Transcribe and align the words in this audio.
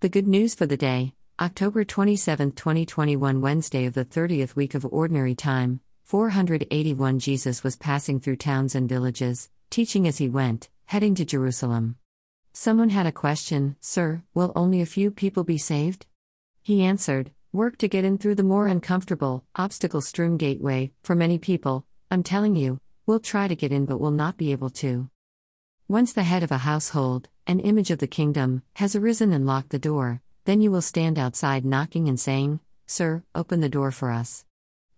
The 0.00 0.08
good 0.08 0.28
news 0.28 0.54
for 0.54 0.64
the 0.64 0.76
day, 0.76 1.14
October 1.40 1.82
27, 1.82 2.52
2021, 2.52 3.40
Wednesday 3.40 3.84
of 3.84 3.94
the 3.94 4.04
30th 4.04 4.54
week 4.54 4.76
of 4.76 4.86
Ordinary 4.86 5.34
Time, 5.34 5.80
481 6.04 7.18
Jesus 7.18 7.64
was 7.64 7.74
passing 7.74 8.20
through 8.20 8.36
towns 8.36 8.76
and 8.76 8.88
villages, 8.88 9.50
teaching 9.70 10.06
as 10.06 10.18
he 10.18 10.28
went, 10.28 10.68
heading 10.84 11.16
to 11.16 11.24
Jerusalem. 11.24 11.96
Someone 12.52 12.90
had 12.90 13.06
a 13.06 13.10
question, 13.10 13.74
Sir, 13.80 14.22
will 14.34 14.52
only 14.54 14.80
a 14.80 14.86
few 14.86 15.10
people 15.10 15.42
be 15.42 15.58
saved? 15.58 16.06
He 16.62 16.84
answered, 16.84 17.32
Work 17.52 17.76
to 17.78 17.88
get 17.88 18.04
in 18.04 18.18
through 18.18 18.36
the 18.36 18.44
more 18.44 18.68
uncomfortable, 18.68 19.46
obstacle 19.56 20.00
strewn 20.00 20.36
gateway, 20.36 20.92
for 21.02 21.16
many 21.16 21.38
people, 21.38 21.84
I'm 22.08 22.22
telling 22.22 22.54
you, 22.54 22.78
will 23.04 23.18
try 23.18 23.48
to 23.48 23.56
get 23.56 23.72
in 23.72 23.84
but 23.84 23.98
will 23.98 24.12
not 24.12 24.36
be 24.36 24.52
able 24.52 24.70
to. 24.70 25.10
Once 25.90 26.12
the 26.12 26.24
head 26.24 26.42
of 26.42 26.52
a 26.52 26.58
household, 26.58 27.30
an 27.46 27.58
image 27.60 27.90
of 27.90 27.98
the 27.98 28.06
kingdom, 28.06 28.62
has 28.74 28.94
arisen 28.94 29.32
and 29.32 29.46
locked 29.46 29.70
the 29.70 29.78
door, 29.78 30.20
then 30.44 30.60
you 30.60 30.70
will 30.70 30.82
stand 30.82 31.18
outside 31.18 31.64
knocking 31.64 32.10
and 32.10 32.20
saying, 32.20 32.60
Sir, 32.86 33.22
open 33.34 33.60
the 33.60 33.70
door 33.70 33.90
for 33.90 34.10
us. 34.10 34.44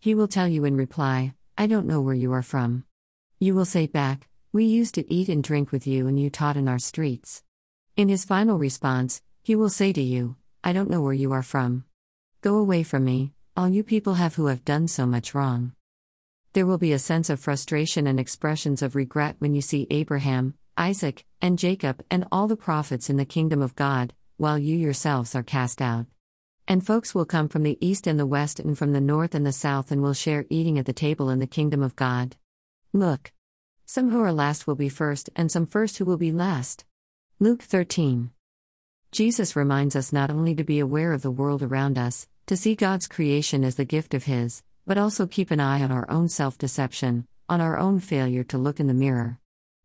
He 0.01 0.16
will 0.16 0.27
tell 0.27 0.49
you 0.49 0.65
in 0.65 0.77
reply, 0.77 1.35
I 1.57 1.69
don't 1.69 1.87
know 1.87 2.01
where 2.01 2.15
you 2.15 2.33
are 2.33 2.43
from. 2.43 2.83
You 3.39 3.55
will 3.55 3.65
say 3.65 3.87
back, 3.87 4.27
We 4.53 4.65
used 4.65 4.97
to 4.97 5.09
eat 5.13 5.29
and 5.29 5.45
drink 5.45 5.71
with 5.71 5.87
you 5.87 6.09
and 6.09 6.19
you 6.19 6.29
taught 6.29 6.57
in 6.57 6.66
our 6.66 6.80
streets. 6.80 7.45
In 7.97 8.09
his 8.09 8.25
final 8.25 8.59
response, 8.59 9.23
he 9.45 9.55
will 9.55 9.71
say 9.71 9.93
to 9.93 10.02
you, 10.02 10.35
I 10.65 10.73
don't 10.73 10.91
know 10.91 11.02
where 11.02 11.13
you 11.13 11.30
are 11.30 11.45
from. 11.45 11.85
Go 12.41 12.57
away 12.57 12.83
from 12.83 13.05
me, 13.05 13.33
all 13.57 13.69
you 13.69 13.85
people 13.85 14.15
have 14.15 14.35
who 14.35 14.47
have 14.47 14.65
done 14.65 14.88
so 14.88 15.07
much 15.07 15.37
wrong. 15.37 15.71
There 16.52 16.66
will 16.66 16.79
be 16.79 16.93
a 16.93 16.99
sense 16.99 17.30
of 17.30 17.38
frustration 17.38 18.09
and 18.09 18.19
expressions 18.19 18.83
of 18.83 18.97
regret 18.97 19.37
when 19.38 19.55
you 19.55 19.63
see 19.63 19.87
Abraham, 19.88 20.55
Isaac, 20.77 21.24
and 21.41 21.59
Jacob 21.59 22.05
and 22.10 22.27
all 22.30 22.47
the 22.47 22.56
prophets 22.56 23.10
in 23.10 23.16
the 23.16 23.24
kingdom 23.24 23.62
of 23.62 23.77
God, 23.77 24.15
while 24.37 24.59
you 24.59 24.77
yourselves 24.77 25.34
are 25.34 25.43
cast 25.43 25.83
out. 25.83 26.06
And 26.69 26.87
folks 26.87 27.15
will 27.15 27.24
come 27.24 27.48
from 27.48 27.65
the 27.65 27.79
east 27.84 28.06
and 28.06 28.19
the 28.19 28.27
west 28.27 28.60
and 28.60 28.79
from 28.79 28.93
the 28.93 29.01
north 29.01 29.35
and 29.35 29.45
the 29.45 29.52
south 29.52 29.90
and 29.90 30.01
will 30.02 30.15
share 30.15 30.46
eating 30.49 30.79
at 30.79 30.87
the 30.87 30.93
table 30.93 31.29
in 31.29 31.40
the 31.40 31.46
kingdom 31.46 31.82
of 31.82 31.96
God. 31.96 32.37
Look. 32.93 33.32
Some 33.87 34.10
who 34.10 34.21
are 34.23 34.32
last 34.32 34.68
will 34.68 34.77
be 34.77 34.88
first, 34.88 35.30
and 35.35 35.51
some 35.51 35.66
first 35.66 35.99
who 35.99 36.04
will 36.04 36.16
be 36.16 36.30
last. 36.30 36.84
Luke 37.40 37.62
13. 37.62 38.30
Jesus 39.10 39.57
reminds 39.57 39.96
us 39.96 40.12
not 40.12 40.30
only 40.30 40.55
to 40.55 40.62
be 40.62 40.79
aware 40.79 41.12
of 41.12 41.23
the 41.23 41.30
world 41.32 41.60
around 41.60 41.99
us, 41.99 42.29
to 42.46 42.57
see 42.57 42.77
God's 42.77 43.09
creation 43.09 43.65
as 43.65 43.74
the 43.74 43.84
gift 43.84 44.15
of 44.15 44.24
His, 44.24 44.62
but 44.87 44.96
also 44.96 45.27
keep 45.27 45.51
an 45.51 45.59
eye 45.59 45.82
on 45.82 45.90
our 45.90 46.09
own 46.09 46.29
self 46.29 46.57
deception, 46.57 47.27
on 47.49 47.60
our 47.60 47.77
own 47.77 47.99
failure 47.99 48.45
to 48.45 48.59
look 48.59 48.79
in 48.79 48.87
the 48.87 48.95
mirror. 48.95 49.40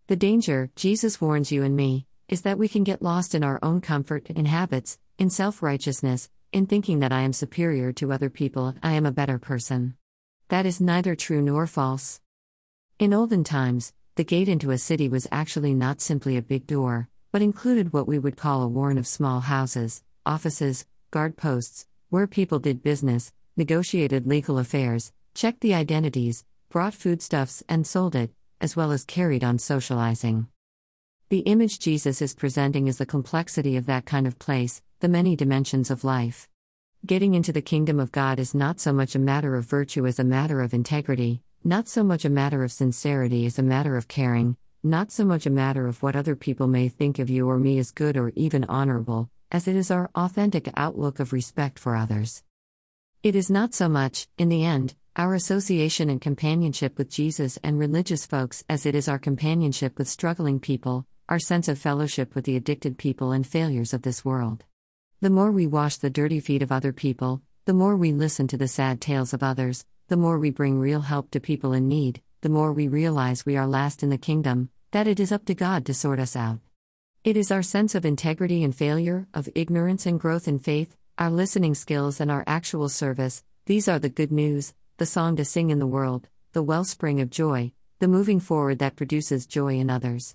The 0.08 0.16
danger, 0.16 0.70
Jesus 0.76 1.20
warns 1.20 1.52
you 1.52 1.64
and 1.64 1.76
me, 1.76 2.06
is 2.28 2.44
that 2.44 2.60
we 2.60 2.68
can 2.68 2.84
get 2.84 3.02
lost 3.02 3.34
in 3.34 3.44
our 3.44 3.58
own 3.64 3.82
comfort, 3.82 4.30
in 4.30 4.46
habits, 4.46 5.00
in 5.18 5.32
self 5.32 5.64
righteousness, 5.64 6.30
in 6.54 6.68
thinking 6.68 7.00
that 7.00 7.12
I 7.12 7.22
am 7.22 7.34
superior 7.34 7.92
to 7.94 8.14
other 8.14 8.30
people, 8.30 8.76
I 8.84 8.92
am 8.92 9.08
a 9.08 9.12
better 9.12 9.40
person. 9.40 9.96
That 10.50 10.68
is 10.68 10.80
neither 10.80 11.16
true 11.16 11.42
nor 11.42 11.66
false. 11.66 12.22
In 13.00 13.16
olden 13.16 13.44
times, 13.44 13.94
the 14.14 14.24
gate 14.24 14.48
into 14.48 14.70
a 14.70 14.78
city 14.78 15.10
was 15.10 15.28
actually 15.32 15.74
not 15.74 16.02
simply 16.02 16.38
a 16.38 16.44
big 16.44 16.68
door, 16.68 17.10
but 17.32 17.42
included 17.42 17.92
what 17.92 18.08
we 18.08 18.20
would 18.20 18.38
call 18.38 18.62
a 18.62 18.68
warren 18.68 19.00
of 19.00 19.08
small 19.08 19.40
houses, 19.40 20.04
offices, 20.24 20.86
guard 21.10 21.36
posts, 21.36 21.88
where 22.12 22.28
people 22.28 22.60
did 22.60 22.84
business, 22.84 23.34
negotiated 23.58 24.28
legal 24.28 24.60
affairs, 24.60 25.12
checked 25.34 25.62
the 25.62 25.74
identities, 25.74 26.46
brought 26.70 26.94
foodstuffs, 26.94 27.64
and 27.68 27.88
sold 27.88 28.16
it, 28.16 28.30
as 28.60 28.76
well 28.76 28.92
as 28.92 29.04
carried 29.04 29.44
on 29.44 29.60
socializing. 29.60 30.48
The 31.30 31.40
image 31.40 31.80
Jesus 31.80 32.22
is 32.22 32.34
presenting 32.34 32.88
is 32.88 32.98
the 32.98 33.06
complexity 33.06 33.78
of 33.78 33.86
that 33.88 34.06
kind 34.06 34.28
of 34.28 34.38
place, 34.38 34.82
the 35.00 35.08
many 35.08 35.36
dimensions 35.36 35.90
of 35.90 36.04
life. 36.04 36.48
Getting 37.06 37.34
into 37.34 37.52
the 37.52 37.62
kingdom 37.62 38.00
of 38.00 38.12
God 38.12 38.40
is 38.40 38.56
not 38.56 38.80
so 38.80 38.94
much 38.94 39.16
a 39.16 39.20
matter 39.20 39.56
of 39.56 39.66
virtue 39.66 40.06
as 40.08 40.20
a 40.20 40.24
matter 40.24 40.62
of 40.62 40.74
integrity, 40.74 41.42
not 41.64 41.88
so 41.88 42.04
much 42.04 42.26
a 42.26 42.30
matter 42.30 42.64
of 42.64 42.72
sincerity 42.72 43.46
as 43.46 43.60
a 43.60 43.64
matter 43.64 43.98
of 43.98 44.08
caring, 44.08 44.56
not 44.84 45.12
so 45.12 45.26
much 45.26 45.46
a 45.46 45.50
matter 45.50 45.88
of 45.88 46.04
what 46.04 46.16
other 46.16 46.36
people 46.36 46.68
may 46.68 46.88
think 46.90 47.18
of 47.18 47.30
you 47.30 47.50
or 47.50 47.58
me 47.58 47.80
as 47.80 47.92
good 47.92 48.18
or 48.18 48.32
even 48.36 48.64
honorable, 48.66 49.30
as 49.52 49.68
it 49.68 49.76
is 49.76 49.90
our 49.90 50.10
authentic 50.16 50.70
outlook 50.76 51.20
of 51.20 51.34
respect 51.34 51.80
for 51.80 51.96
others. 51.96 52.44
It 53.24 53.36
is 53.36 53.50
not 53.50 53.74
so 53.74 53.90
much, 53.90 54.28
in 54.38 54.50
the 54.50 54.64
end, 54.64 54.94
our 55.18 55.34
association 55.34 56.10
and 56.10 56.20
companionship 56.20 56.98
with 56.98 57.10
Jesus 57.10 57.58
and 57.64 57.80
religious 57.80 58.26
folks 58.26 58.66
as 58.68 58.86
it 58.86 58.96
is 58.96 59.08
our 59.08 59.18
companionship 59.18 59.98
with 59.98 60.10
struggling 60.10 60.60
people, 60.60 61.06
our 61.30 61.40
sense 61.40 61.70
of 61.70 61.80
fellowship 61.80 62.36
with 62.36 62.44
the 62.44 62.58
addicted 62.58 62.98
people 62.98 63.32
and 63.32 63.48
failures 63.48 63.94
of 63.94 64.02
this 64.02 64.26
world. 64.26 64.66
The 65.22 65.30
more 65.30 65.54
we 65.54 65.68
wash 65.68 65.96
the 65.96 66.10
dirty 66.10 66.42
feet 66.42 66.62
of 66.62 66.72
other 66.72 66.92
people, 66.92 67.42
the 67.64 67.74
more 67.74 67.96
we 67.96 68.12
listen 68.12 68.50
to 68.50 68.58
the 68.58 68.68
sad 68.68 69.00
tales 69.00 69.34
of 69.34 69.42
others, 69.42 69.86
the 70.10 70.18
more 70.18 70.38
we 70.38 70.50
bring 70.50 70.80
real 70.80 71.02
help 71.02 71.32
to 71.32 71.40
people 71.40 71.72
in 71.72 71.88
need, 71.88 72.22
the 72.42 72.50
more 72.50 72.74
we 72.74 72.90
realize 72.90 73.46
we 73.46 73.56
are 73.56 73.68
last 73.68 74.04
in 74.04 74.10
the 74.10 74.18
kingdom, 74.18 74.70
that 74.92 75.08
it 75.08 75.22
is 75.22 75.32
up 75.32 75.46
to 75.46 75.56
God 75.56 75.86
to 75.86 75.94
sort 75.94 76.20
us 76.20 76.36
out. 76.36 76.60
It 77.24 77.38
is 77.38 77.52
our 77.52 77.64
sense 77.64 77.96
of 77.96 78.06
integrity 78.06 78.66
and 78.66 78.76
failure, 78.76 79.28
of 79.34 79.48
ignorance 79.56 80.06
and 80.06 80.20
growth 80.20 80.46
in 80.46 80.60
faith, 80.60 80.98
our 81.18 81.32
listening 81.32 81.74
skills 81.74 82.20
and 82.20 82.30
our 82.30 82.44
actual 82.46 82.90
service, 82.90 83.46
these 83.66 83.88
are 83.88 83.98
the 83.98 84.10
good 84.10 84.32
news, 84.32 84.74
the 84.98 85.06
song 85.06 85.36
to 85.36 85.44
sing 85.44 85.72
in 85.72 85.80
the 85.80 85.86
world, 85.86 86.30
the 86.54 86.64
wellspring 86.64 87.20
of 87.20 87.30
joy, 87.30 87.74
the 88.00 88.08
moving 88.08 88.40
forward 88.40 88.80
that 88.80 88.96
produces 88.96 89.46
joy 89.46 89.74
in 89.74 89.90
others. 89.90 90.34